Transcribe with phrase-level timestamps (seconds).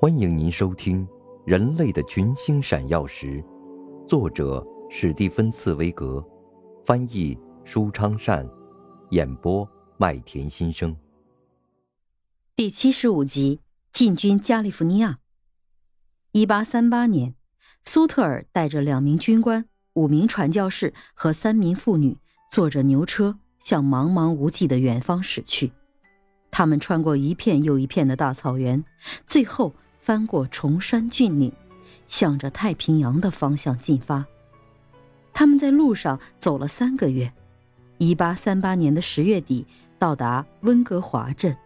[0.00, 1.06] 欢迎您收听
[1.46, 3.42] 《人类的群星闪耀时》，
[4.06, 6.22] 作者史蒂芬·茨威格，
[6.84, 8.46] 翻译舒昌善，
[9.10, 10.94] 演播麦田心声。
[12.56, 13.60] 第七十五集：
[13.92, 15.20] 进军加利福尼亚。
[16.32, 17.36] 一八三八年，
[17.84, 19.64] 苏特尔带着两名军官、
[19.94, 22.18] 五名传教士和三名妇女，
[22.50, 25.72] 坐着牛车向茫茫无际的远方驶去。
[26.50, 28.84] 他们穿过一片又一片的大草原，
[29.24, 29.72] 最后。
[30.04, 31.50] 翻过崇山峻岭，
[32.06, 34.26] 向着太平洋的方向进发。
[35.32, 37.32] 他们在路上走了三个月，
[37.96, 39.66] 一八三八年的十月底
[39.98, 41.56] 到达温哥华镇。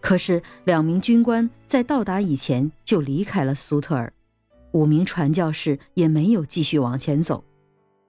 [0.00, 4.12] 可是两名军官在到达以前就离开了苏特尔，
[4.72, 7.44] 五名传教士也没有继续往前走，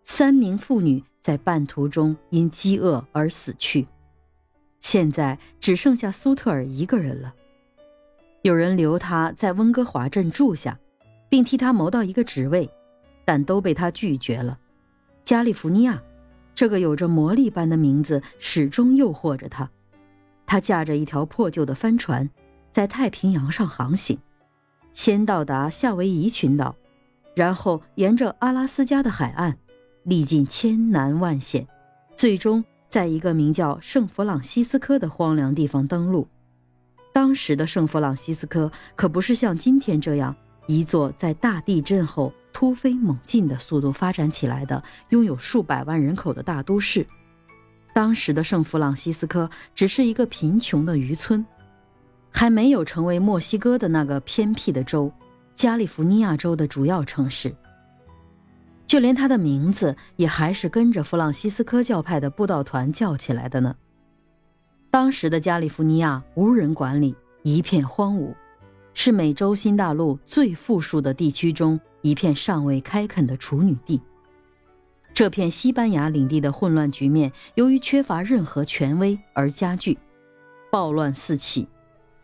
[0.03, 3.85] 三名妇女在半途中因饥饿而死去。
[4.79, 7.35] 现在只剩下苏特尔一个人了。
[8.43, 10.79] 有人留他在温哥华镇住下，
[11.27, 12.69] 并替他谋到一个职位，
[13.25, 14.57] 但都被他拒绝了。
[15.23, 16.01] 加利福尼亚，
[16.55, 19.69] 这个有着魔力般的名字始终诱惑着他。
[20.45, 22.29] 他驾着一条破旧的帆船，
[22.71, 24.17] 在太平洋上航行，
[24.93, 26.73] 先到达夏威夷群岛，
[27.35, 29.57] 然后沿着阿拉斯加的海岸，
[30.03, 31.67] 历尽千难万险，
[32.15, 36.25] 最终在一个名叫圣弗朗西斯科的荒凉地方登陆。
[37.17, 40.35] 当时的圣弗朗西斯科可不是像今天这样
[40.67, 47.03] 一座在大地震后突飞猛进的速度发展起来的、拥有数百万人口的大都市。
[47.91, 51.43] 当时的圣弗朗西斯科只是一个贫穷的渔村，
[52.29, 55.11] 还没有成为墨西哥的那个偏僻的州——
[55.55, 57.51] 加利福尼亚州的主要城市。
[58.85, 63.75] 就连它的名字也还是跟着弗朗西斯科教派的布道团叫起来的呢。
[64.97, 68.33] 当时的加利福尼亚无人管理，一片荒芜，
[68.95, 74.01] 是美洲新大陆最富庶的地区中一片尚未开垦的处女地。
[75.13, 79.95] 这片西班牙领地的混乱局面，由于缺乏任何权威而加剧，
[80.71, 81.67] 暴乱四起，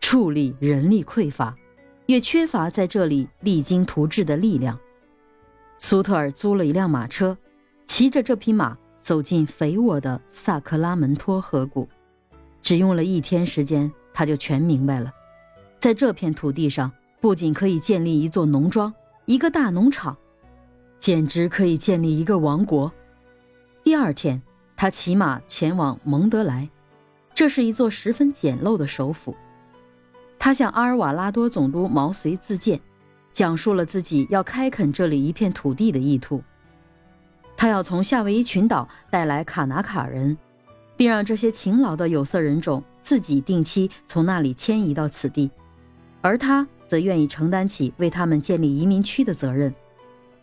[0.00, 1.54] 处理人力匮乏，
[2.06, 4.76] 也缺乏在这里励精图治的力量。
[5.78, 7.38] 苏特尔租了一辆马车，
[7.86, 11.88] 骑着这匹马走进肥沃的萨克拉门托河谷。
[12.64, 15.12] 只用了一天时间，他就全明白了。
[15.78, 18.92] 在这片土地上，不仅可以建立一座农庄、
[19.26, 20.16] 一个大农场，
[20.98, 22.90] 简直可以建立一个王国。
[23.82, 24.40] 第二天，
[24.74, 26.66] 他骑马前往蒙德莱，
[27.34, 29.36] 这是一座十分简陋的首府。
[30.38, 32.80] 他向阿尔瓦拉多总督毛遂自荐，
[33.30, 36.42] 讲述了自己要开垦这里一片土地的意图。
[37.58, 40.34] 他要从夏威夷群岛带来卡纳卡人。
[40.96, 45.50] 并让这些勤劳的有色人种自己定期从那里迁移到此地，
[46.20, 49.74] 而他则愿意承担起为他们建立移民区的责任，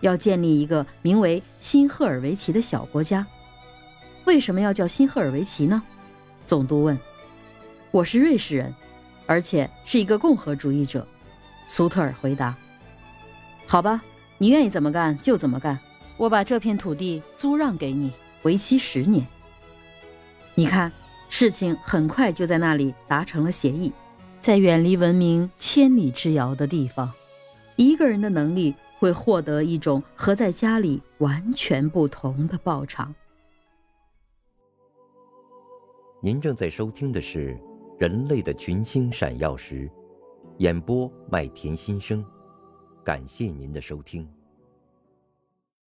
[0.02, 3.26] 要建立一个名为新赫尔维奇的小国家。
[4.26, 5.82] 为什么要叫新赫尔维奇呢？
[6.46, 6.98] 总督问。
[7.92, 8.74] 我是瑞士人，
[9.26, 11.08] 而且是一个共和主义者。
[11.66, 12.56] 苏特尔回答。
[13.66, 14.02] 好吧，
[14.38, 15.80] 你愿意怎么干就怎么干。
[16.18, 18.12] 我把这片土地租让给你，
[18.44, 19.26] 为期十年。
[20.54, 20.92] 你看，
[21.30, 23.92] 事情很快就在那里达成了协议，
[24.40, 27.12] 在远离文明千里之遥的地方，
[27.78, 33.16] 一个人的能力会获得一种和在家里完全不同的报偿。
[36.22, 37.56] 您正在收听的是
[37.98, 39.90] 《人类的群星闪耀时》，
[40.58, 42.24] 演播麦田心声，
[43.04, 44.30] 感谢您的收听。